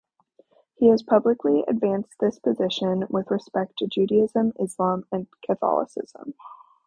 He 0.73 0.87
has 0.87 1.03
publicly 1.03 1.63
advanced 1.67 2.15
this 2.19 2.39
position 2.39 3.05
with 3.11 3.29
respect 3.29 3.77
to 3.77 3.87
Judaism, 3.87 4.51
Islam, 4.59 5.05
and 5.11 5.27
Catholicism. 5.45 6.33